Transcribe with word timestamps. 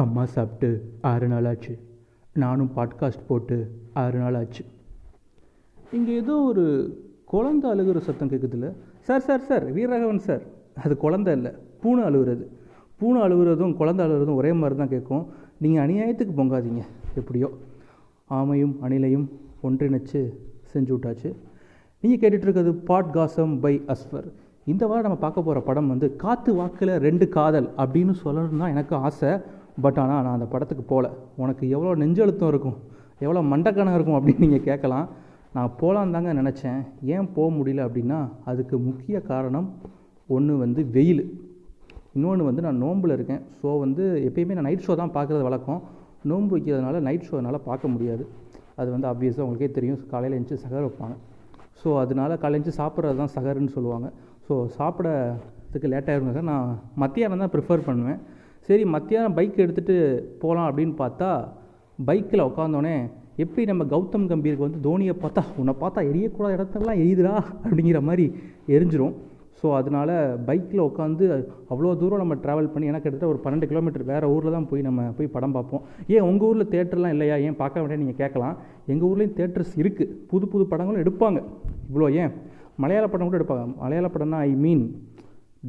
அம்மா 0.00 0.22
சாப்பிட்டு 0.32 0.68
ஆறு 1.10 1.26
நாள் 1.30 1.46
ஆச்சு. 1.50 1.74
நானும் 2.42 2.72
பாட்காஸ்ட் 2.76 3.22
போட்டு 3.28 3.56
ஆறு 4.02 4.18
நாள் 4.22 4.36
ஆச்சு. 4.40 4.62
இங்கே 5.96 6.12
ஏதோ 6.22 6.34
ஒரு 6.50 6.64
குழந்தை 7.32 7.66
அழுகிற 7.72 8.00
சத்தம் 8.08 8.30
கேட்குதுல்ல 8.32 8.68
sir 9.06 9.24
sir 9.28 9.46
sir 9.48 9.64
Veeraraghavan 9.76 10.22
sir. 10.26 10.44
அது 10.84 10.94
குழந்தை 11.04 11.32
இல்லை 11.38 11.52
பூனை 11.82 12.04
அழுகுறது 12.08 12.44
பூனை 13.00 13.20
அழுகுறதும் 13.26 13.74
குழந்தை 13.80 14.02
அழுகுறதும் 14.06 14.38
ஒரே 14.42 14.52
மாதிரி 14.60 14.78
தான் 14.82 14.92
கேட்கும். 14.94 15.24
நீங்கள் 15.62 15.82
அநியாயத்துக்கு 15.86 16.36
பொங்காதீங்க 16.40 16.84
எப்படியோ. 17.20 17.50
ஆமையும் 18.30 18.76
அணிலையும் 18.84 19.26
ஒன்றிணைச்சு 19.66 20.20
செஞ்சு 20.72 20.90
விட்டாச்சு. 20.94 21.28
நீங்கள் 22.02 22.22
கேட்டுட்ருக்கிறது 22.22 22.74
பாட்காசம் 22.92 23.54
பை 23.64 23.74
அஸ்வர். 23.94 24.28
இந்த 24.72 24.84
வாரம் 24.90 25.06
நம்ம 25.06 25.22
பார்க்க 25.26 25.48
போகிற 25.48 25.60
படம் 25.66 25.92
வந்து 25.92 26.06
காற்று 26.22 26.52
வாக்கில் 26.60 26.98
ரெண்டு 27.08 27.26
காதல் 27.36 27.68
அப்படின்னு 27.82 28.14
சொல்லணும்னு 28.24 28.62
தான் 28.62 28.74
எனக்கு 28.76 28.94
ஆசை. 29.08 29.30
பட் 29.84 29.98
ஆனால் 30.02 30.22
நான் 30.24 30.36
அந்த 30.38 30.48
படத்துக்கு 30.52 30.84
போகல 30.92 31.06
உனக்கு 31.42 31.64
எவ்வளோ 31.76 31.94
நெஞ்செழுத்தம் 32.02 32.50
இருக்கும் 32.52 32.76
எவ்வளோ 33.24 33.42
மண்டக்கணம் 33.52 33.96
இருக்கும் 33.96 34.16
அப்படின்னு 34.18 34.44
நீங்கள் 34.44 34.64
கேட்கலாம். 34.68 35.06
நான் 35.56 35.74
போகலான் 35.80 36.14
தாங்க 36.14 36.32
நினச்சேன். 36.38 36.80
ஏன் 37.14 37.28
போக 37.36 37.48
முடியல 37.58 37.84
அப்படின்னா 37.88 38.18
அதுக்கு 38.50 38.76
முக்கிய 38.88 39.16
காரணம் 39.30 39.68
ஒன்று 40.36 40.54
வந்து 40.64 40.80
வெயில். 40.96 41.22
இன்னொன்று 42.16 42.48
வந்து 42.48 42.64
நான் 42.66 42.82
நோம்பில் 42.84 43.14
இருக்கேன். 43.16 43.42
ஸோ 43.60 43.68
வந்து 43.84 44.04
எப்பயுமே 44.28 44.56
நான் 44.58 44.68
நைட் 44.68 44.84
ஷோ 44.86 44.94
தான் 45.02 45.14
பார்க்குறது 45.16 45.46
வழக்கம். 45.48 45.80
நோன்பு 46.30 46.52
வைக்கிறதுனால 46.56 47.00
நைட் 47.08 47.26
ஷோ 47.28 47.34
என்னால் 47.40 47.64
பார்க்க 47.68 47.94
முடியாது. 47.94 48.24
அது 48.80 48.88
வந்து 48.94 49.08
ஆப்வியஸாக 49.10 49.44
உங்களுக்கே 49.46 49.70
தெரியும். 49.78 49.98
காலையில் 50.12 50.36
எழுந்துச்சு 50.36 50.62
சகர் 50.64 50.86
வைப்பாங்க. 50.86 51.16
ஸோ 51.80 51.88
அதனால 52.04 52.30
காலையில் 52.42 52.58
எழுந்துச்சு 52.58 52.80
சாப்பிட்றது 52.82 53.20
தான் 53.22 53.34
சகருன்னு 53.36 53.74
சொல்லுவாங்க. 53.76 54.08
ஸோ 54.46 54.54
சாப்பிடறதுக்கு 54.78 55.88
லேட்டாக 55.92 56.18
இருந்தது 56.18 56.42
நான் 56.50 56.66
மத்தியானம் 57.04 57.42
தான் 57.44 57.52
ப்ரிஃபர் 57.54 57.86
பண்ணுவேன். 57.88 58.20
சரி 58.66 58.84
மத்தியானம் 58.94 59.36
பைக் 59.38 59.62
எடுத்துகிட்டு 59.64 59.96
போகலாம் 60.42 60.68
அப்படின்னு 60.70 60.94
பார்த்தா 61.02 61.30
பைக்கில் 62.08 62.48
உட்காந்தோடனே 62.48 62.96
எப்படி 63.42 63.62
நம்ம 63.70 63.84
கௌதம் 63.92 64.28
கம்பீருக்கு 64.30 64.66
வந்து 64.66 64.82
தோனியை 64.86 65.14
பார்த்தா 65.22 65.42
உன்னை 65.60 65.74
பார்த்தா 65.82 66.00
எரியக்கூடாத 66.10 66.56
இடத்தெல்லாம் 66.56 67.00
எரியுதுடா 67.02 67.34
அப்படிங்கிற 67.64 68.00
மாதிரி 68.08 68.26
எரிஞ்சிரும். 68.76 69.14
ஸோ 69.60 69.66
அதனால் 69.78 70.12
பைக்கில் 70.48 70.82
உட்காந்து 70.86 71.26
அவ்வளோ 71.72 71.92
தூரம் 72.00 72.22
நம்ம 72.22 72.34
ட்ராவல் 72.44 72.70
பண்ணி 72.72 72.90
எனக்கு 72.90 73.04
கிட்டத்தட்ட 73.06 73.32
ஒரு 73.32 73.40
பன்னெண்டு 73.44 73.68
கிலோமீட்டர் 73.70 74.04
வேறு 74.10 74.26
ஊரில் 74.34 74.56
தான் 74.56 74.68
போய் 74.70 74.86
நம்ம 74.88 75.06
போய் 75.18 75.32
படம் 75.36 75.54
பார்ப்போம். 75.56 75.82
ஏன் 76.14 76.26
உங்கள் 76.30 76.48
ஊரில் 76.48 76.70
தேட்டர்லாம் 76.74 77.14
இல்லையா? 77.14 77.36
ஏன் 77.46 77.56
பார்க்க 77.62 77.82
வேண்டிய 77.82 77.98
நீங்கள் 78.02 78.20
கேட்கலாம். 78.22 78.56
எங்கள் 78.92 79.08
ஊர்லேயும் 79.10 79.36
தேட்டர்ஸ் 79.38 79.74
இருக்குது 79.82 80.12
புது 80.32 80.46
புது 80.54 80.66
படங்களும் 80.72 81.02
எடுப்பாங்க. 81.04 81.40
இவ்வளோ 81.90 82.08
ஏன்? 82.22 82.32
மலையாள 82.84 83.06
படம் 83.12 83.28
கூட 83.30 83.38
எடுப்பாங்க. 83.40 83.66
மலையாள 83.84 84.10
படம்னா 84.16 84.40
I 84.50 84.54
mean 84.64 84.84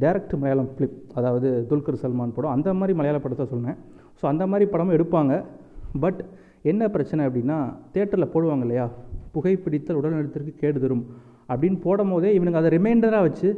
direct 0.02 0.34
Malayalam 0.40 0.68
film 0.74 0.98
அதாவது 1.18 1.48
துல்கர் 1.70 2.00
சல்மான் 2.02 2.34
படம் 2.36 2.54
அந்த 2.56 2.74
மாதிரி 2.80 2.94
மலையாள 2.98 3.18
படத்தை 3.24 3.46
சொன்னேன். 3.54 3.78
ஸோ 4.20 4.24
அந்த 4.32 4.44
மாதிரி 4.50 4.66
படமும் 4.74 4.96
எடுப்பாங்க. 4.98 5.32
பட் 6.04 6.20
என்ன 6.70 6.82
பிரச்சனை 6.94 7.22
அப்படின்னா 7.28 7.58
தேட்டரில் 7.94 8.32
போடுவாங்க 8.34 8.64
இல்லையா? 8.66 8.86
புகைப்பிடித்தல் 9.34 9.98
உடல்நலத்திற்கு 10.00 10.52
கேடு 10.62 10.78
தரும். 10.84 11.04
அப்படின்னு 11.50 11.78
போடும் 11.86 12.12
போதே 12.14 12.30
இவனுங்க 12.36 12.60
அதை 12.62 12.70
ரிமைண்டராக 12.76 13.26
வச்சு 13.28 13.48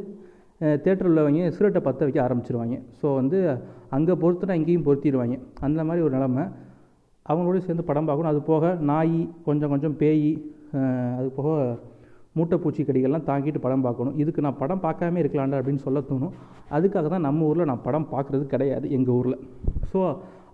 தேட்டரில் 0.83 1.11
உள்ளவங்க 1.11 1.45
சிகரெட்டை 1.53 1.81
பற்ற 1.85 2.01
வைக்க 2.07 2.19
ஆரம்பிச்சிருவாங்க. 2.25 2.75
ஸோ 2.99 3.07
வந்து 3.19 3.37
அங்கே 3.97 4.13
பொறுத்துனா 4.23 4.57
இங்கேயும் 4.59 4.85
பொருத்திடுவாங்க 4.87 5.37
அந்த 5.67 5.79
மாதிரி 5.87 6.03
ஒரு 6.07 6.13
நிலமை. 6.17 6.43
அவங்களோட 7.31 7.59
சேர்ந்து 7.67 7.87
படம் 7.89 8.07
பார்க்கணும். 8.09 8.31
அது 8.33 8.41
போக 8.51 8.73
நாய் 8.91 9.17
கொஞ்சம் 9.47 9.71
கொஞ்சம் 9.73 9.95
பேய் 10.01 10.29
அது 11.19 11.27
போக 11.39 11.49
மூட்டைப்பூச்சி 12.37 12.81
கடிகள்லாம் 12.87 13.25
தாங்கிட்டு 13.29 13.61
படம் 13.65 13.85
பார்க்கணும். 13.85 14.15
இதுக்கு 14.21 14.43
நான் 14.45 14.59
படம் 14.61 14.83
பார்க்காம 14.85 15.19
இருக்கலாம்டா 15.21 15.59
அப்படின்னு 15.61 15.83
சொல்ல 15.87 16.01
தோணும். 16.11 16.33
அதுக்காக 16.77 17.07
தான் 17.13 17.25
நம்ம 17.27 17.47
ஊரில் 17.49 17.69
நான் 17.71 17.85
படம் 17.87 18.09
பார்க்குறது 18.13 18.45
கிடையாது 18.53 18.85
எங்கள் 18.97 19.15
ஊரில். 19.19 19.37
ஸோ 19.91 20.01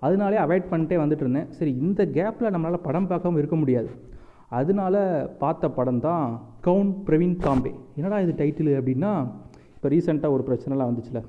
அதனாலே 0.07 0.39
அவாய்ட் 0.45 0.71
பண்ணிட்டே 0.71 0.97
வந்துட்டு 1.03 1.23
இருந்தேன். 1.25 1.49
சரி 1.57 1.71
இந்த 1.85 2.01
கேப்பில் 2.17 2.53
நம்மளால் 2.55 2.85
படம் 2.87 3.09
பார்க்காம 3.11 3.39
இருக்க 3.41 3.57
முடியாது. 3.63 3.89
அதனால 4.59 4.95
பார்த்த 5.43 5.69
படம் 5.77 6.01
தான் 6.07 6.25
கவுன் 6.67 6.91
பிரவீன் 7.07 7.37
தாம்பே 7.45 7.71
என்னடா 7.97 8.19
இது 8.25 8.33
டைட்டில் 8.41 8.71
அப்படின்னா 8.79 9.11
இப்போ 9.75 9.89
ரீசெண்டாக 9.93 10.35
ஒரு 10.35 10.43
பிரச்சனைலாம் 10.49 10.89
வந்துச்சுல. 10.91 11.21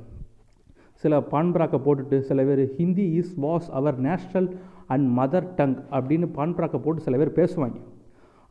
சில 1.03 1.15
பான்பராக்கை 1.33 1.79
போட்டுட்டு 1.87 2.17
சில 2.29 2.45
பேர் 2.49 2.63
Hindi 2.79 3.07
is 3.19 3.35
was 3.45 3.67
our 3.79 3.97
national 4.09 4.49
and 4.95 5.07
mother 5.19 5.49
tongue 5.59 5.77
அப்படின்னு 5.97 6.27
பான்பராக்கை 6.39 6.79
போட்டு 6.85 7.07
சில 7.07 7.17
பேர் 7.21 7.39
பேசுவாங்க. 7.41 7.79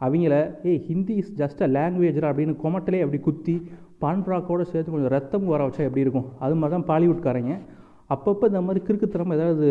அவங்கள 0.06 0.36
ஏய் 0.70 0.82
ஹிந்தி 0.90 1.14
இஸ் 1.22 1.32
ஜஸ்ட் 1.42 1.62
அ 1.66 1.70
லாங்குவேஜரா 1.78 2.28
அப்படின்னு 2.32 2.54
கொமட்டிலே 2.64 3.00
அப்படி 3.06 3.20
குத்தி 3.28 3.56
பான்ப்ராக்கோடு 4.04 4.64
சேர்த்து 4.72 4.94
கொஞ்சம் 4.96 5.14
ரத்தம் 5.16 5.48
வர 5.52 5.62
வச்சா 5.68 5.86
எப்படி 5.88 6.04
இருக்கும்? 6.06 6.28
அது 6.46 6.58
மாதிரி 6.62 6.76
தான் 6.76 6.88
பாலிவுட்காரங்க. 6.92 7.54
அப்பப்போ 8.14 8.46
இந்த 8.52 8.62
மாதிரி 8.68 8.82
கிறுக்குத்தனம் 8.88 9.36
ஏதாவது 9.38 9.68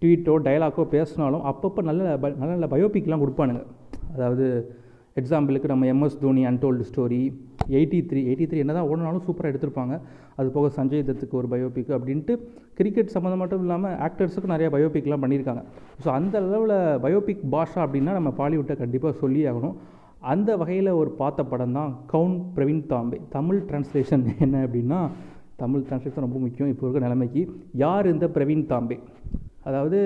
ட்வீட்டோ 0.00 0.34
டைலாக்கோ 0.46 0.84
பேசினாலும் 0.94 1.44
அப்பப்போ 1.50 1.82
நல்ல 1.88 2.02
நல்ல 2.20 2.52
நல்ல 2.52 2.68
பயோபிக்லாம் 2.74 3.24
கொடுப்பானுங்க. 3.24 3.62
அதாவது 4.16 4.46
எக்ஸாம்பிளுக்கு 5.20 5.72
நம்ம 5.72 5.86
MS 5.94 6.20
Dhoni 6.22 6.42
untold 6.50 6.86
story 6.90 7.20
eighty 7.76 7.98
three 8.10 8.20
eighty 8.30 8.46
three 8.50 8.58
என்ன 8.64 8.74
தான் 8.78 8.88
ஓடினாலும் 8.90 9.24
சூப்பராக 9.26 9.52
எடுத்திருப்பாங்க. 9.52 9.94
அது 10.40 10.48
போக 10.56 10.68
சஞ்சய் 10.78 11.04
தத்துக்கு 11.08 11.38
ஒரு 11.40 11.48
பயோபிக் 11.52 11.92
அப்படின்ட்டு 11.96 12.34
கிரிக்கெட் 12.78 13.12
சம்மந்தம் 13.14 13.40
மட்டும் 13.42 13.62
இல்லாமல் 13.64 13.94
ஆக்டர்ஸுக்கும் 14.06 14.54
நிறையா 14.54 14.70
பயோபிக்லாம் 14.74 15.22
பண்ணியிருக்காங்க. 15.24 15.62
ஸோ 16.04 16.08
அந்த 16.18 16.34
அளவில் 16.42 16.76
பயோபிக் 17.04 17.44
பாஷா 17.54 17.80
அப்படின்னா 17.86 18.14
நம்ம 18.18 18.32
பாலிவுட்டை 18.40 18.76
கண்டிப்பாக 18.82 19.14
சொல்லி 19.22 19.42
ஆகணும். 19.52 19.76
அந்த 20.32 20.50
வகையில் 20.60 20.90
ஒரு 21.00 21.10
பார்த்த 21.20 21.40
படம் 21.52 21.76
தான் 21.78 21.90
கவுன் 22.12 22.36
பிரவீன் 22.56 22.84
தாம்பே. 22.92 23.18
தமிழ் 23.36 23.60
டிரான்ஸ்லேஷன் 23.68 24.24
என்ன 24.46 24.62
அப்படின்னா 24.66 25.00
தமிழ் 25.62 25.84
டிரான்ஸ்லேஷன் 25.88 26.26
ரொம்ப 26.26 26.38
முக்கியம் 26.44 26.70
இப்போ 26.72 26.84
இருக்கிற 26.86 27.04
நிலைமைக்கு. 27.08 27.42
யார் 27.84 28.12
இந்த 28.14 28.28
பிரவீன் 28.36 28.64
தாம்பே? 28.72 28.98
அதாவது 29.68 29.98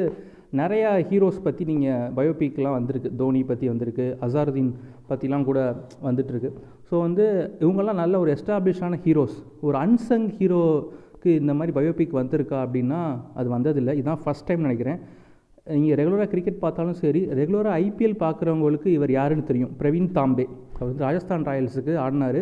நிறையா 0.58 0.88
ஹீரோஸ் 1.08 1.44
பற்றி 1.44 1.62
நீங்கள் 1.70 2.06
பயோபிக்லாம் 2.16 2.76
வந்திருக்கு. 2.76 3.10
தோனி 3.20 3.40
பற்றி 3.50 3.66
வந்திருக்கு. 3.70 4.06
அசாருதீன் 4.26 4.70
பற்றிலாம் 5.10 5.44
கூட 5.48 5.60
வந்துட்டுருக்கு. 6.06 6.50
ஸோ 6.88 6.94
வந்து 7.06 7.24
இவங்கெல்லாம் 7.64 8.00
நல்ல 8.02 8.14
ஒரு 8.22 8.30
எஸ்டாப்ளிஷான 8.36 8.98
ஹீரோஸ் 9.04 9.36
ஒரு 9.66 9.76
அன்சங் 9.84 10.26
ஹீரோக்கு 10.38 11.30
இந்த 11.42 11.54
மாதிரி 11.58 11.74
பயோபிக் 11.78 12.18
வந்திருக்கா 12.20 12.58
அப்படின்னா 12.66 13.00
அது 13.40 13.48
வந்ததில்லை. 13.56 13.94
இதுதான் 13.98 14.22
ஃபஸ்ட் 14.24 14.46
டைம் 14.48 14.66
நினைக்கிறேன். 14.66 15.00
நீங்கள் 15.74 15.98
ரெகுலராக 16.00 16.28
கிரிக்கெட் 16.32 16.62
பார்த்தாலும் 16.64 16.98
சரி 17.00 17.20
ரெகுலராக 17.40 17.74
ஐபிஎல் 17.86 18.18
பார்க்குறவங்களுக்கு 18.24 18.88
இவர் 18.98 19.12
யாருன்னு 19.18 19.48
தெரியும். 19.50 19.72
பிரவீன் 19.80 20.10
தாம்பே. 20.18 20.46
அவர் 20.76 20.88
வந்து 20.90 21.04
ராஜஸ்தான் 21.06 21.46
ராயல்ஸுக்கு 21.50 21.94
ஆடினார். 22.04 22.40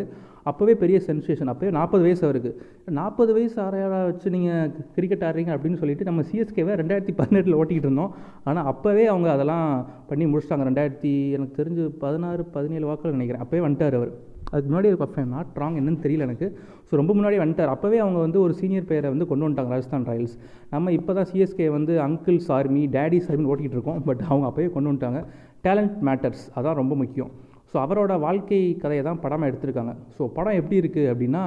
அப்போவே 0.50 0.74
பெரிய 0.82 0.98
சென்சேஷன் 1.08 1.50
அப்போவே 1.52 1.70
நாற்பது 1.78 2.02
வயசு 2.06 2.22
அவருக்கு. 2.28 2.52
நாற்பது 2.98 3.32
வயசு 3.36 3.56
ஆறையாக 3.66 3.98
வச்சு 4.10 4.34
நீங்கள் 4.36 4.70
கிரிக்கெட் 4.96 5.26
ஆடுறீங்க 5.28 5.52
அப்படின்னு 5.56 5.80
சொல்லிட்டு 5.82 6.08
நம்ம 6.08 6.24
சிஎஸ்கேவை 6.30 6.74
ரெண்டாயிரத்தி 6.82 7.14
பதினெட்டில் 7.20 7.58
ஓட்டிக்கிட்டு 7.60 7.90
இருந்தோம். 7.90 8.14
ஆனால் 8.50 8.68
அப்போவே 8.72 9.04
அவங்க 9.12 9.30
அதெல்லாம் 9.36 9.68
பண்ணி 10.10 10.26
முடிச்சிட்டாங்க. 10.32 10.66
ரெண்டாயிரத்தி 10.70 11.12
எனக்கு 11.36 11.54
தெரிஞ்சு 11.62 11.86
பதினாறு 12.04 12.44
பதினேழு 12.56 12.88
வாக்கில் 12.90 13.16
நினைக்கிறேன். 13.18 13.44
அப்போவே 13.46 13.62
வந்துட்டார் 13.66 13.98
அவர். 14.00 14.12
அதுக்கு 14.50 14.68
முன்னாடி 14.70 14.90
ஒரு 14.94 15.24
நாட் 15.32 15.58
ராங் 15.62 15.78
என்னன்னு 15.78 16.02
தெரியல 16.04 16.26
எனக்கு. 16.28 16.46
ஸோ 16.88 16.92
ரொம்ப 17.00 17.12
முன்னாடி 17.16 17.36
வந்துட்டார். 17.42 17.72
அப்போவே 17.74 17.98
அவங்க 18.04 18.18
வந்து 18.26 18.38
ஒரு 18.44 18.52
சீனியர் 18.60 18.86
பிளேயரை 18.88 19.08
வந்து 19.14 19.26
கொண்டு 19.30 19.44
வந்துட்டாங்க 19.46 19.72
ராஜஸ்தான் 19.74 20.06
ராயல்ஸ் 20.10 20.36
நம்ம 20.74 20.92
இப்போ 20.98 21.12
தான் 21.18 21.28
சிஎஸ்கே 21.32 21.66
வந்து 21.74 21.94
அங்கிள் 22.06 22.38
சார்மி 22.48 22.82
டேடி 22.96 23.18
சார்மின்னு 23.26 23.50
ஓட்டிகிட்டு 23.52 23.78
இருக்கோம். 23.78 24.00
பட் 24.08 24.22
அவங்க 24.28 24.46
அப்போவே 24.50 24.68
கொண்டு 24.76 24.90
வந்துட்டாங்க. 24.90 25.20
டேலண்ட் 25.66 25.94
மேட்டர்ஸ் 26.08 26.44
அதான் 26.58 26.78
ரொம்ப 26.80 26.94
முக்கியம். 27.02 27.30
ஸோ 27.70 27.76
அவரோட 27.84 28.12
வாழ்க்கை 28.26 28.60
கதையை 28.82 29.02
தான் 29.08 29.20
படமாக 29.24 29.50
எடுத்திருக்காங்க. 29.50 29.92
ஸோ 30.16 30.22
படம் 30.36 30.58
எப்படி 30.60 30.76
இருக்குது 30.82 31.10
அப்படின்னா 31.12 31.42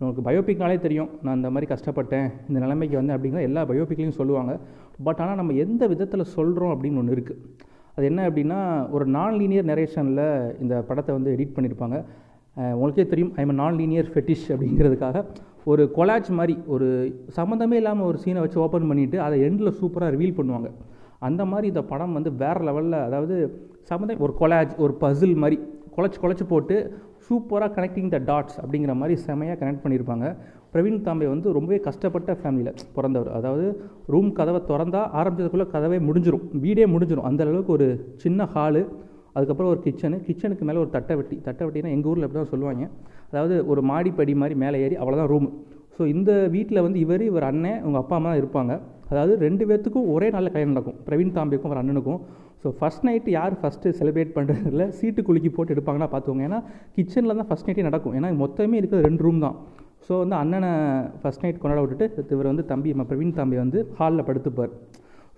நமக்கு 0.00 0.22
பயோபிக்னாலே 0.26 0.76
தெரியும். 0.84 1.10
நான் 1.24 1.38
இந்த 1.40 1.48
மாதிரி 1.54 1.68
கஷ்டப்பட்டேன் 1.72 2.28
இந்த 2.48 2.58
நிலைமைக்கு 2.64 2.96
வந்தேன் 2.98 3.16
அப்படிங்கிற 3.16 3.40
எல்லா 3.48 3.62
பயோபிக்லையும் 3.70 4.18
சொல்லுவாங்க. 4.20 4.52
பட் 5.06 5.20
ஆனால் 5.24 5.40
நம்ம 5.40 5.54
எந்த 5.64 5.82
விதத்தில் 5.92 6.30
சொல்கிறோம் 6.36 6.72
அப்படின்னு 6.74 7.00
ஒன்று 7.02 7.16
இருக்குது 7.16 7.42
அது 7.96 8.06
என்ன 8.10 8.22
அப்படின்னா 8.28 8.58
ஒரு 8.96 9.04
நான் 9.16 9.36
லீனியர் 9.40 9.68
நரேஷனில் 9.70 10.26
இந்த 10.62 10.74
படத்தை 10.88 11.12
வந்து 11.16 11.32
எடிட் 11.36 11.54
பண்ணியிருப்பாங்க 11.56 11.96
உங்களுக்கே 12.76 13.04
தெரியும் 13.12 13.32
ஐம் 13.40 13.58
நான் 13.62 13.78
லீனியர் 13.80 14.12
ஃபெட்டிஷ் 14.12 14.46
அப்படிங்கிறதுக்காக 14.52 15.18
ஒரு 15.70 15.82
கொலாஜ் 15.96 16.30
மாதிரி 16.38 16.54
ஒரு 16.74 16.86
சம்மந்தமே 17.38 17.76
இல்லாமல் 17.80 18.08
ஒரு 18.10 18.18
சீனை 18.22 18.42
வச்சு 18.44 18.62
ஓப்பன் 18.66 18.88
பண்ணிவிட்டு 18.90 19.18
அதை 19.26 19.36
எண்டில் 19.48 19.76
சூப்பராக 19.80 20.12
ரிவீல் 20.14 20.38
பண்ணுவாங்க. 20.38 20.70
அந்த 21.22 21.42
மாதிரி 21.50 21.66
இந்த 21.72 21.82
படம் 21.90 22.16
வந்து 22.18 22.30
வேறு 22.42 22.60
லெவலில் 22.68 23.04
அதாவது 23.08 23.36
சம்மந்தம் 23.90 24.22
ஒரு 24.26 24.34
கொலாஜ் 24.40 24.72
ஒரு 24.84 24.92
பசில் 25.02 25.40
மாதிரி 25.42 25.56
குழச்சி 25.96 26.18
குழச்சி 26.22 26.44
போட்டு 26.50 26.74
சூப்பராக 27.26 27.70
கனெக்டிங் 27.76 28.10
த 28.12 28.18
டாட்ஸ் 28.28 28.58
அப்படிங்கிற 28.62 28.92
மாதிரி 29.00 29.14
செமையாக 29.24 29.56
கனெக்ட் 29.60 29.82
பண்ணியிருப்பாங்க. 29.84 30.26
பிரவீன் 30.72 31.00
தாம்பே 31.06 31.28
வந்து 31.32 31.54
ரொம்பவே 31.56 31.78
கஷ்டப்பட்ட 31.86 32.36
ஃபேமிலியில் 32.40 32.76
பிறந்தவர். 32.96 33.30
அதாவது 33.38 33.64
ரூம் 34.14 34.30
கதவை 34.38 34.60
திறந்தா 34.70 35.00
ஆரம்பிச்சதுக்குள்ளே 35.20 35.66
கதவே 35.74 35.98
முடிஞ்சிடும் 36.08 36.44
வீடே 36.64 36.84
முடிஞ்சிடும் 36.94 37.28
அந்த 37.30 37.46
அளவுக்கு 37.46 37.74
ஒரு 37.78 37.88
சின்ன 38.24 38.48
ஹாலு 38.54 38.82
அதுக்கப்புறம் 39.36 39.72
ஒரு 39.72 39.80
கிச்சனு 39.86 40.16
கிச்சனுக்கு 40.28 40.64
மேலே 40.68 40.80
ஒரு 40.84 40.90
தட்டை 40.94 41.16
வெட்டி 41.18 41.36
தட்டை 41.48 41.64
வெட்டினா 41.66 41.94
எங்கள் 41.96 42.10
ஊரில் 42.12 42.26
எப்படி 42.26 42.40
தான் 42.42 42.52
சொல்லுவாங்க? 42.52 42.84
அதாவது 43.32 43.56
ஒரு 43.72 43.80
மாடிப்படி 43.90 44.34
மாதிரி 44.42 44.56
மேலே 44.64 44.76
ஏறி 44.84 44.96
அவ்வளோதான் 45.02 45.30
ரூம் 45.32 45.48
ஸோ 45.98 46.04
இந்த 46.14 46.32
வீட்டில் 46.56 46.84
வந்து 46.86 46.98
இவர் 47.04 47.22
இவர் 47.28 47.46
அண்ணன் 47.50 47.80
உங்கள் 47.86 48.00
அப்பா 48.02 48.16
அம்மா 48.18 48.32
இருப்பாங்க. 48.40 48.72
அதாவது 49.10 49.34
ரெண்டு 49.46 49.64
பேர்த்துக்கும் 49.68 50.10
ஒரே 50.14 50.26
நாளில் 50.34 50.52
கல்யாணம் 50.54 50.74
நடக்கும். 50.74 50.98
பிரவீன் 51.06 51.32
தாம்பிக்கும் 51.38 51.70
அவர் 51.70 51.80
அண்ணனுக்கும். 51.82 52.20
ஸோ 52.62 52.70
ஃபஸ்ட் 52.78 53.04
நைட்டு 53.06 53.30
யார் 53.38 53.54
ஃபஸ்ட்டு 53.60 53.92
செலிப்ரேட் 53.98 54.32
பண்ணுறதுல 54.36 54.86
சீட்டு 54.98 55.20
குலுக்கி 55.28 55.50
போட்டு 55.56 55.74
எடுப்பாங்கன்னா 55.74 56.08
பார்த்துக்கோங்க 56.12 56.46
ஏன்னா 56.48 56.60
கிச்சனில் 56.96 57.38
தான் 57.40 57.48
ஃபஸ்ட் 57.50 57.68
நைட்டே 57.68 57.84
நடக்கும். 57.88 58.14
ஏன்னா 58.18 58.30
மொத்தமே 58.44 58.78
இருக்கிறது 58.80 59.06
ரெண்டு 59.08 59.24
ரூம் 59.26 59.42
தான். 59.46 59.56
ஸோ 60.06 60.14
வந்து 60.22 60.36
அண்ணனை 60.42 60.72
ஃபஸ்ட் 61.20 61.44
நைட் 61.44 61.60
கொண்டாட 61.62 61.80
விட்டுட்டு 61.84 62.34
இவர் 62.36 62.50
வந்து 62.52 62.64
தம்பி 62.72 62.94
நம்ம 62.94 63.06
பிரவீன் 63.12 63.36
தாம்பி 63.38 63.58
வந்து 63.64 63.80
ஹாலில் 63.98 64.26
படுத்துப்பார். 64.28 64.72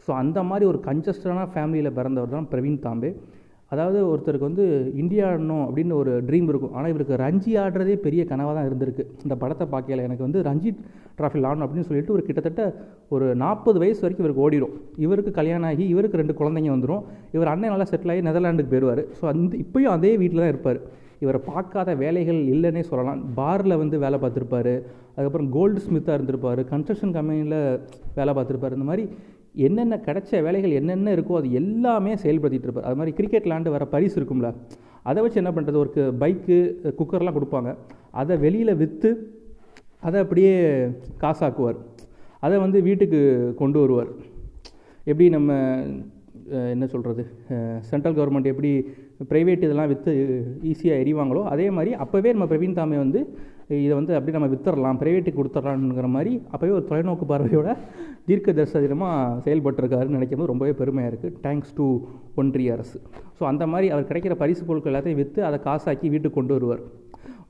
ஸோ 0.04 0.10
அந்த 0.22 0.38
மாதிரி 0.50 0.64
ஒரு 0.72 0.80
கன்ஜஸ்டடான 0.88 1.46
ஃபேமிலியில் 1.54 1.96
பிறந்தவர் 1.98 2.34
தான் 2.36 2.48
பிரவீன் 2.54 2.80
தாம்பே. 2.86 3.10
அதாவது 3.72 3.98
ஒருத்தருக்கு 4.12 4.48
வந்து 4.48 4.64
இந்தியா 5.02 5.24
ஆடணும் 5.30 5.64
அப்படின்னு 5.66 5.94
ஒரு 6.02 6.12
ட்ரீம் 6.28 6.48
இருக்கும். 6.50 6.72
ஆனால் 6.76 6.90
இவருக்கு 6.92 7.20
ரஞ்சி 7.24 7.52
ஆடுறதே 7.62 7.96
பெரிய 8.06 8.22
கனவாக 8.30 8.54
தான் 8.58 8.68
இருந்திருக்கு. 8.68 9.04
இந்த 9.24 9.34
படத்தை 9.42 9.66
பார்க்கல 9.74 10.06
எனக்கு 10.08 10.26
வந்து 10.26 10.40
ரஞ்சி 10.48 10.70
ட்ராஃபில் 11.18 11.48
ஆடணும் 11.48 11.66
அப்படின்னு 11.66 11.88
சொல்லிட்டு 11.90 12.14
ஒரு 12.16 12.24
கிட்டத்தட்ட 12.28 12.64
ஒரு 13.16 13.28
நாற்பது 13.44 13.78
வயசு 13.82 14.02
வரைக்கும் 14.04 14.26
இவருக்கு 14.26 14.46
ஓடிடும் 14.46 14.74
இவருக்கு 15.06 15.32
கல்யாணம் 15.40 15.68
ஆகி 15.72 15.86
இவருக்கு 15.94 16.20
ரெண்டு 16.22 16.38
குழந்தைங்க 16.40 16.72
வந்துடும் 16.76 17.04
இவர் 17.36 17.52
அண்ணன் 17.52 17.74
நல்லா 17.74 17.88
செட்டில் 17.92 18.14
ஆகி 18.14 18.26
நெதர்லாண்டுக்கு 18.28 18.74
போயிடுவார் 18.74 19.02
ஸோ 19.20 19.26
அந்த 19.34 19.54
இப்போயும் 19.64 19.94
அதே 19.96 20.12
வீட்டில் 20.22 20.44
தான் 20.44 20.52
இருப்பார். 20.54 20.80
இவரை 21.24 21.38
பார்க்காத 21.48 21.94
வேலைகள் 22.02 22.38
இல்லைன்னே 22.52 22.82
சொல்லலாம். 22.90 23.18
பாரில் 23.38 23.80
வந்து 23.80 23.96
வேலை 24.04 24.18
பார்த்துருப்பாரு. 24.20 24.72
அதுக்கப்புறம் 25.14 25.50
கோல்டு 25.56 25.80
ஸ்மித்தாக 25.86 26.16
இருந்திருப்பார். 26.18 26.60
கன்ஸ்ட்ரக்ஷன் 26.70 27.12
கம்பெனியில் 27.16 27.58
வேலை 28.18 28.32
பார்த்துருப்பாரு. 28.36 28.76
இந்த 28.78 28.86
மாதிரி 28.90 29.04
என்னென்ன 29.54 29.94
கிடைச்ச 30.06 30.42
வேலைகள் 30.46 30.78
என்னென்ன 30.80 31.14
இருக்கோ 31.16 31.36
அது 31.40 31.48
எல்லாமே 31.60 32.12
செயல்படுத்திட்டு 32.24 32.68
இருப்பார். 32.68 32.86
அது 32.88 32.98
மாதிரி 33.00 33.14
கிரிக்கெட் 33.18 33.46
விளாண்டு 33.46 33.74
வர 33.76 33.84
பரிசு 33.94 34.16
இருக்கும்ல 34.20 34.50
அதை 35.10 35.20
வச்சு 35.24 35.40
என்ன 35.42 35.52
பண்ணுறது 35.56 35.80
ஒரு 35.82 36.06
பைக்கு 36.22 36.56
குக்கர்லாம் 36.98 37.36
கொடுப்பாங்க. 37.38 37.70
அதை 38.20 38.34
வெளியில் 38.46 38.78
விற்று 38.82 39.10
அதை 40.08 40.18
அப்படியே 40.24 40.54
காசாக்குவார். 41.22 41.78
அதை 42.46 42.56
வந்து 42.64 42.78
வீட்டுக்கு 42.88 43.20
கொண்டு 43.60 43.78
வருவார். 43.82 44.10
எப்படி 45.10 45.26
நம்ம 45.36 45.52
என்ன 46.74 46.84
சொல்கிறது 46.92 47.22
சென்ட்ரல் 47.90 48.16
கவர்மெண்ட் 48.18 48.50
எப்படி 48.52 48.70
ப்ரைவேட் 49.30 49.64
இதெல்லாம் 49.66 49.90
விற்று 49.92 50.12
ஈஸியாக 50.70 51.00
எறிவாங்களோ 51.02 51.42
அதே 51.52 51.66
மாதிரி 51.76 51.90
அப்போவே 52.04 52.30
நம்ம 52.34 52.46
பிரவீன் 52.52 52.78
தாமே 52.78 52.98
வந்து 53.02 53.20
இதை 53.78 53.94
வந்து 53.98 54.12
அப்படி 54.16 54.34
நம்ம 54.36 54.48
வித்துடலாம் 54.52 54.98
ப்ரைவேட்டுக்கு 55.00 55.38
கொடுத்துட்றாங்கிற 55.40 56.08
மாதிரி 56.14 56.32
அப்போவே 56.52 56.72
ஒரு 56.78 56.84
தொலைநோக்கு 56.88 57.26
பார்வையோட 57.32 57.70
தீர்க்க 58.28 58.54
தரிசனமாக 58.58 59.36
செயல்பட்டுருக்காருன்னு 59.44 60.18
நினைக்கும் 60.18 60.40
போது 60.40 60.50
ரொம்பவே 60.52 60.72
பெருமையாக 60.80 61.10
இருக்குது 61.12 61.36
தேங்க்ஸ் 61.44 61.74
டு 61.78 61.86
ஒன்றிய 62.40 62.74
அரசு. 62.76 62.98
ஸோ 63.38 63.44
அந்த 63.52 63.66
மாதிரி 63.72 63.88
அவர் 63.94 64.08
கிடைக்கிற 64.10 64.36
பரிசு 64.42 64.64
பொருட்கள் 64.70 64.92
எல்லாத்தையும் 64.92 65.22
விற்று 65.22 65.42
அதை 65.50 65.60
காசாக்கி 65.68 66.08
வீட்டுக்கு 66.14 66.38
கொண்டு 66.38 66.54
வருவார். 66.56 66.82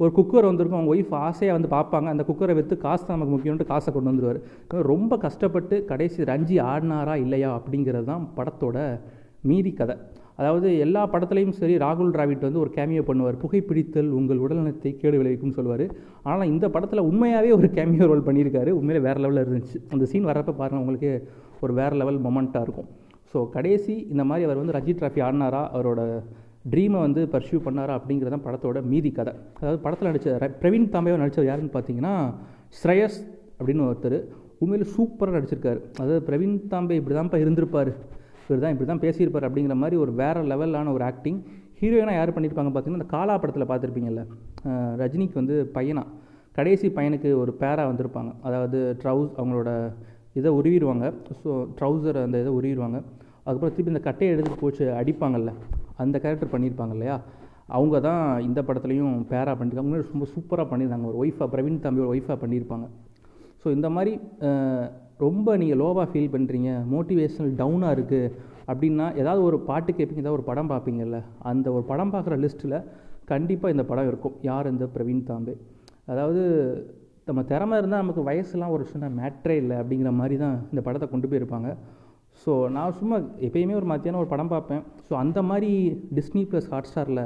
ஒரு 0.02 0.11
குக்கர் 0.19 0.49
வந்திருக்கும் 0.49 0.78
அவங்க 0.78 0.93
ஒய்ஃப் 0.94 1.14
ஆசையாக 1.26 1.56
வந்து 1.56 1.70
பார்ப்பாங்க 1.76 2.08
அந்த 2.14 2.25
குக்கரை 2.28 2.55
விற்று 2.58 2.76
காசு 2.84 3.02
தான் 3.06 3.17
நமக்கு 3.17 3.34
முக்கியம்னு 3.34 3.70
காசை 3.72 3.90
கொண்டு 3.96 4.11
வந்துடுவார் 4.11 4.38
ரொம்ப 4.93 5.17
கஷ்டப்பட்டு 5.25 5.78
கடைசி 5.90 6.28
ரஞ்சி 6.31 6.56
ஆடினாரா 6.70 7.17
இல்லையா 7.25 7.50
அப்படிங்கிறது 7.58 8.08
தான் 8.12 8.25
படத்தோட 8.38 8.78
மீதி 9.50 9.72
கதை. 9.72 9.96
அதாவது 10.40 10.69
எல்லா 10.84 11.02
படத்துலையும் 11.12 11.54
சரி 11.60 11.75
ராகுல் 11.84 12.12
டிராவிட் 12.16 12.46
வந்து 12.48 12.60
ஒரு 12.64 12.70
கேமியோ 12.76 13.02
பண்ணுவார். 13.08 13.37
புகைப்பிடித்தல் 13.42 14.10
உங்கள் 14.19 14.42
உடல்நலத்தை 14.44 14.92
கேடு 15.02 15.16
விளைவிக்கும்னு 15.20 15.58
சொல்லுவார். 15.58 15.84
ஆனால் 16.31 16.50
இந்த 16.54 16.66
படத்தில் 16.75 17.06
உண்மையாகவே 17.10 17.50
ஒரு 17.58 17.69
கேமியோ 17.78 18.06
ரோல் 18.10 18.26
பண்ணியிருக்காரு. 18.28 18.72
உண்மையிலே 18.78 19.02
வேறு 19.08 19.22
லெவலில் 19.25 19.42
இருந்துச்சு. 19.44 19.78
அந்த 19.94 20.06
சீன் 20.12 20.28
வரப்போ 20.31 20.54
பாருங்கள் 20.60 20.82
உங்களுக்கு 20.84 21.10
ஒரு 21.64 21.72
வேறு 21.81 21.96
லெவல் 22.02 22.20
மொமெண்ட்டாக 22.26 22.66
இருக்கும். 22.66 22.88
ஸோ 23.32 23.40
கடைசி 23.56 23.94
இந்த 24.12 24.22
மாதிரி 24.28 24.46
அவர் 24.46 24.60
வந்து 24.60 24.76
ரஞ்சித் 24.76 25.00
டிராஃபி 25.00 25.20
ஆடினாரா 25.26 25.62
அவரோட 25.76 26.00
ட்ரீமை 26.72 27.00
வந்து 27.06 27.20
பர்சியூ 27.34 27.58
பண்ணாரா 27.66 27.93
அப்படிங்கிறது 27.98 28.32
தான் 28.34 28.46
படத்தோட 28.46 28.78
மீதி 28.93 29.10
கதை. 29.19 29.32
அதாவது 29.60 29.78
படத்தில் 29.84 30.08
நடித்த 30.10 30.48
பிரவீன் 30.62 30.88
தாம்பேவை 30.94 31.19
நடித்தவர் 31.22 31.50
யாருன்னு 31.50 31.75
பார்த்தீங்கன்னா 31.76 32.14
ஸ்ரேயஸ் 32.81 33.19
அப்படின்னு 33.58 33.84
ஒருத்தர். 33.88 34.19
உண்மையில் 34.62 34.90
சூப்பராக 34.94 35.36
நடிச்சிருக்காரு. 35.38 35.81
அதாவது 36.00 36.22
பிரவீன் 36.31 36.56
தாம்பே 36.72 36.98
இப்படி 37.00 37.16
தான்ப்பா 37.19 37.38
இருந்திருப்பார். 37.44 37.93
இவர் 38.50 38.62
தான் 38.64 38.73
இப்படி 38.75 38.88
தான் 38.93 39.02
பேசியிருப்பார் 39.06 39.47
அப்படிங்கிற 39.49 39.75
மாதிரி 39.82 39.97
ஒரு 40.05 40.12
வேறு 40.20 40.41
லெவலான 40.52 40.93
ஒரு 40.97 41.05
ஆக்டிங் 41.11 41.41
ஹீரோயினாக 41.81 42.17
யார் 42.19 42.32
பண்ணியிருப்பாங்க 42.37 42.70
பார்த்தீங்கன்னா 42.73 43.00
இந்த 43.00 43.11
காலா 43.17 43.35
படத்தில் 43.43 43.69
பார்த்துருப்பீங்கல்ல 43.70 44.23
ரஜினிக்கு 45.00 45.37
வந்து 45.41 45.56
பையனா. 45.76 46.02
கடைசி 46.56 46.87
பையனுக்கு 46.97 47.29
ஒரு 47.43 47.52
பேரா 47.61 47.82
வந்திருப்பாங்க. 47.91 48.31
அதாவது 48.47 48.79
ட்ரௌஸ் 49.02 49.31
அவங்களோட 49.41 49.70
இதை 50.38 50.50
உருவிடுவாங்க. 50.58 51.06
ஸோ 51.43 51.50
ட்ரௌசர் 51.79 52.19
அந்த 52.25 52.37
இதை 52.43 52.50
உருவிடுவாங்க. 52.58 52.99
அதுக்கப்புறம் 53.44 53.75
திருப்பி 53.76 53.93
இந்த 53.94 54.02
கட்டையை 54.08 54.31
எடுத்துகிட்டு 54.32 54.62
போச்சு 54.64 54.85
அடிப்பாங்கல்ல 55.00 55.53
அந்த 56.05 56.17
கேரக்டர் 56.25 56.53
பண்ணியிருப்பாங்க 56.55 56.94
இல்லையா? 56.96 57.17
அவங்க 57.76 57.96
தான் 58.08 58.25
இந்த 58.49 58.61
படத்துலையும் 58.69 59.14
பேரா 59.32 59.55
பண்ணியிருக்காங்க. 59.58 59.94
அவங்க 59.94 60.12
ரொம்ப 60.14 60.29
சூப்பராக 60.35 60.67
பண்ணியிருந்தாங்க. 60.73 61.06
ஒரு 61.12 61.19
ஒய்ஃபாக 61.23 61.49
பிரவீன் 61.55 61.81
தம்பியோட 61.87 62.11
ஒய்ஃபாக 62.14 62.38
பண்ணியிருப்பாங்க. 62.43 62.88
ஸோ 63.62 63.69
இந்த 63.76 63.91
மாதிரி 63.96 64.12
ரொம்ப 65.25 65.56
நீங்கள் 65.62 65.81
லோவாக 65.82 66.06
ஃபீல் 66.12 66.32
பண்ணுறீங்க 66.34 66.70
மோட்டிவேஷனல் 66.94 67.52
டவுனாக 67.61 67.96
இருக்குது 67.96 68.32
அப்படின்னா 68.70 69.06
ஏதாவது 69.20 69.43
ஒரு 69.49 69.58
பாட்டு 69.69 69.90
கேட்பீங்க 69.99 70.25
ஏதாவது 70.25 70.38
ஒரு 70.38 70.46
படம் 70.50 70.70
பார்ப்பீங்கல்ல 70.72 71.19
அந்த 71.50 71.67
ஒரு 71.76 71.84
படம் 71.90 72.12
பார்க்குற 72.14 72.37
லிஸ்ட்டில் 72.44 72.76
கண்டிப்பாக 73.32 73.75
இந்த 73.75 73.84
படம் 73.90 74.08
இருக்கும். 74.11 74.37
யார் 74.50 74.72
இந்த 74.75 74.87
பிரவீன் 74.94 75.28
தாம்பே? 75.31 75.55
அதாவது 76.12 76.43
நம்ம 77.28 77.40
திறமை 77.50 77.75
இருந்தால் 77.81 78.02
நமக்கு 78.02 78.22
வயசுலாம் 78.28 78.75
ஒரு 78.76 78.84
சின்ன 78.93 79.08
மேட்ரே 79.19 79.56
இல்லை 79.62 79.76
அப்படிங்கிற 79.81 80.11
மாதிரி 80.20 80.37
தான் 80.44 80.56
இந்த 80.72 80.81
படத்தை 80.87 81.06
கொண்டு 81.11 81.28
போயிருப்பாங்க. 81.32 81.70
ஸோ 82.43 82.52
நான் 82.76 82.96
சும்மா 83.00 83.17
எப்பயுமே 83.46 83.75
ஒரு 83.81 83.88
மத்தியானம் 83.93 84.22
ஒரு 84.22 84.31
படம் 84.32 84.52
பார்ப்பேன். 84.55 84.82
ஸோ 85.08 85.12
அந்த 85.22 85.40
மாதிரி 85.50 85.70
டிஸ்னி 86.19 86.43
ப்ளஸ் 86.50 86.70
ஹாட் 86.72 86.88
ஸ்டாரில் 86.90 87.25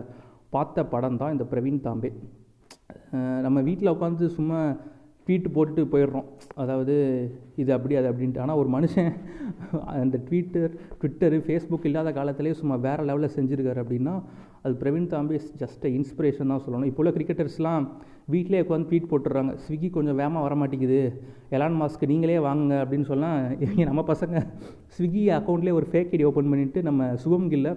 பார்த்த 0.55 0.85
படம் 0.95 1.21
தான் 1.23 1.33
இந்த 1.35 1.45
பிரவீன் 1.53 1.85
தாம்பே. 1.87 2.11
நம்ம 3.47 3.59
வீட்டில் 3.69 3.93
உட்காந்து 3.95 4.27
சும்மா 4.39 4.61
ட்வீட் 5.27 5.47
போட்டுட்டு 5.57 5.83
போயிடுறோம். 5.93 6.27
அதாவது 6.63 6.95
இது 7.63 7.71
அப்படி 7.77 7.95
அது 8.01 8.09
அப்படின்ட்டு. 8.13 8.43
ஆனால் 8.45 8.59
ஒரு 8.63 8.71
மனுஷன் 8.77 9.13
அந்த 10.01 10.17
ட்விட்டர் 10.29 10.73
ட்விட்டரு 11.03 11.39
ஃபேஸ்புக் 11.47 11.87
இல்லாத 11.91 12.13
காலத்திலே 12.19 12.55
சும்மா 12.63 12.77
வேறு 12.87 13.07
லெவலில் 13.11 13.35
செஞ்சுருக்காரு 13.37 13.83
அப்படின்னா 13.85 14.15
அது 14.65 14.75
பிரவீன் 14.83 15.09
தாம்பே 15.13 15.39
ஜஸ்ட் 15.63 15.87
இன்ஸ்பிரேஷன் 15.99 16.53
தான் 16.53 16.63
சொல்லணும். 16.67 16.89
இப்போ 16.91 17.01
உள்ள 17.03 17.11
கிரிக்கெட்டர்ஸ்லாம் 17.17 17.87
வீட்டிலே 18.35 18.61
உட்காந்து 18.65 18.89
ட்வீட் 18.91 19.11
போட்டுடுறாங்க. 19.11 19.53
ஸ்விக்கி 19.65 19.89
கொஞ்சம் 19.97 20.19
வேகமாக 20.21 20.45
வர 20.47 20.55
மாட்டேங்குது. 20.61 21.01
எலான் 21.57 21.77
மாஸ்க்கு 21.81 22.11
நீங்களே 22.13 22.39
வாங்குங்க 22.47 22.77
அப்படின்னு 22.85 23.09
சொன்னால் 23.11 23.43
இவங்க 23.65 23.85
நம்ம 23.91 24.05
பசங்க 24.13 24.37
ஸ்விக்கி 24.97 25.25
அக்கௌண்ட்லேயே 25.39 25.77
ஒரு 25.81 25.89
ஃபேக் 25.93 26.15
ஐடி 26.17 26.27
ஓப்பன் 26.31 26.51
பண்ணிவிட்டு 26.53 26.83
நம்ம 26.89 27.11
சுகம் 27.25 27.51
கில்ல 27.55 27.71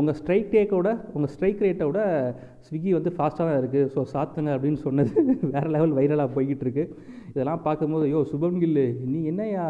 உங்கள் 0.00 0.16
ஸ்ட்ரைக் 0.18 0.52
ரேட்டோட 0.56 0.90
உங்கள் 1.14 1.30
ஸ்ட்ரைக் 1.32 1.62
ரேட்டோட 1.64 1.98
ஸ்விக்கி 2.66 2.90
வந்து 2.98 3.10
ஃபாஸ்ட்டாக 3.16 3.46
தான் 3.48 3.58
இருக்குது 3.62 3.88
ஸோ 3.94 4.00
சாத்துங்க 4.12 4.50
அப்படின்னு 4.56 4.80
சொன்னது 4.86 5.12
வேறு 5.54 5.72
லெவல் 5.74 5.96
வைரலாக 5.98 6.28
போய்கிட்டு 6.36 6.64
இருக்கு. 6.66 6.84
இதெல்லாம் 7.32 7.62
பார்க்கும்போது 7.66 8.06
ஐயோ 8.08 8.22
சுபம் 8.32 8.58
கில்லு 8.62 8.86
நீ 9.12 9.18
என்னையா 9.32 9.66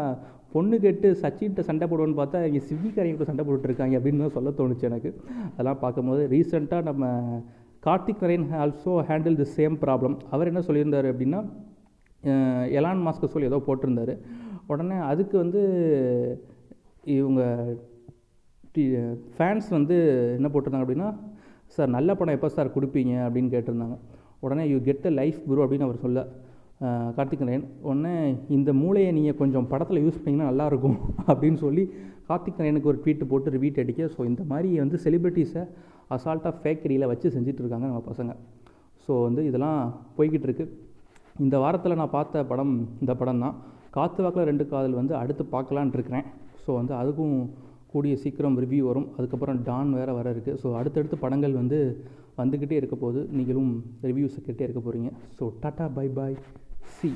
பொண்ணு 0.53 0.75
கேட்டு 0.85 1.07
சச்சின்கிட்ட 1.23 1.61
சண்டை 1.69 1.85
போடுவோன்னு 1.91 2.19
பார்த்தா 2.21 2.39
இங்கே 2.49 2.61
ஸ்விக்கிக்காரங்க 2.67 3.27
சண்டை 3.29 3.43
போட்டுட்ருக்காங்க 3.45 3.97
அப்படின்னு 3.99 4.23
தான் 4.25 4.35
சொல்ல 4.37 4.53
தோணுச்சு 4.59 4.89
எனக்கு. 4.91 5.11
அதெல்லாம் 5.51 5.81
பார்க்கும்போது 5.83 6.23
ரீசெண்டாக 6.33 6.87
நம்ம 6.89 7.05
Karthick 7.87 8.23
Naren 8.25 8.49
also 8.63 8.91
handle 9.09 9.39
the 9.41 9.47
same 9.57 9.77
problem 9.85 10.17
அவர் 10.33 10.49
என்ன 10.51 10.61
சொல்லியிருந்தார் 10.67 11.07
அப்படின்னா 11.11 11.41
எலான் 12.79 13.01
மாஸ்க்கு 13.05 13.31
சொல்லி 13.31 13.49
ஏதோ 13.51 13.59
போட்டிருந்தார். 13.69 14.13
உடனே 14.71 14.97
அதுக்கு 15.11 15.35
வந்து 15.43 15.61
இவங்க 17.15 17.41
ஃபேன்ஸ் 19.35 19.67
வந்து 19.77 19.95
என்ன 20.37 20.47
போட்டிருந்தாங்க 20.53 20.85
அப்படின்னா 20.85 21.09
சார் 21.75 21.93
நல்ல 21.97 22.09
படம் 22.19 22.35
எப்போ 22.37 22.49
சார் 22.55 22.75
கொடுப்பீங்க? 22.75 23.13
அப்படின்னு 23.25 23.49
கேட்டிருந்தாங்க. 23.53 23.95
உடனே 24.45 24.63
you 24.71 24.77
get 24.87 25.05
a 25.09 25.13
life 25.19 25.37
guru 25.49 25.63
அப்படின்னு 25.65 25.87
அவர் 25.87 26.03
சொல்ல 26.05 26.21
கார்த்திகரேன் 27.17 27.63
கார்த்திக் 27.65 27.85
உடனே 27.89 28.13
இந்த 28.55 28.69
மூளையை 28.79 29.11
நீங்கள் 29.17 29.37
கொஞ்சம் 29.41 29.67
படத்தில் 29.71 30.03
யூஸ் 30.05 30.17
பண்ணிங்கன்னா 30.21 30.47
நல்லாயிருக்கும் 30.51 30.97
அப்படின்னு 31.29 31.59
சொல்லி 31.65 31.83
கார்த்திகரேனுக்கு 32.29 32.89
ஒரு 32.91 32.99
ட்வீட்டு 33.03 33.25
போட்டு 33.31 33.53
ரிவீட் 33.55 33.79
அடிக்க 33.83 34.07
ஸோ 34.15 34.21
இந்த 34.31 34.41
மாதிரி 34.51 34.69
வந்து 34.83 34.97
செலிப்ரிட்டிஸை 35.05 35.63
அசால்ட்டாக 36.15 36.53
ஃபேக்கரியில் 36.61 37.09
வச்சு 37.11 37.27
செஞ்சிட்ருக்காங்க 37.35 37.85
நம்ம 37.91 38.01
பசங்க. 38.11 38.33
ஸோ 39.05 39.13
வந்து 39.27 39.41
இதெல்லாம் 39.49 39.79
போய்கிட்டு 40.17 40.47
இருக்கு 40.49 40.65
இந்த 41.45 41.55
வாரத்தில் 41.63 41.99
நான் 42.01 42.15
பார்த்த 42.17 42.43
படம் 42.51 42.73
இந்த 43.03 43.13
படம் 43.21 43.43
தான் 43.45 43.55
காற்று 43.95 44.23
வாக்கில் 44.25 44.49
ரெண்டு 44.51 44.65
காதல் 44.73 44.99
வந்து 45.01 45.13
அடுத்து 45.21 45.45
பார்க்கலான்ட்டு 45.55 45.97
இருக்கிறேன். 45.99 46.25
ஸோ 46.63 46.69
வந்து 46.79 46.93
அதுக்கும் 47.01 47.37
கூடிய 47.93 48.15
சீக்கிரம் 48.23 48.57
ரிவ்யூ 48.63 48.83
வரும். 48.89 49.07
அதுக்கப்புறம் 49.17 49.61
டான் 49.69 49.93
வேறு 49.99 50.13
வர 50.19 50.27
இருக்குது 50.35 50.59
ஸோ 50.63 50.69
அடுத்தடுத்து 50.79 51.17
படங்கள் 51.23 51.59
வந்து 51.61 51.79
வந்துக்கிட்டே 52.41 52.77
இருக்க 52.81 52.95
போது 52.95 53.19
நீங்களும் 53.37 53.71
ரிவ்யூஸை 54.09 54.41
கேட்டே 54.47 54.65
இருக்க 54.67 54.81
போகிறீங்க 54.85 55.09
so 55.39 55.45
tata 55.63 55.87
bye 55.97 56.07
bye 56.19 56.37
see 56.95 57.09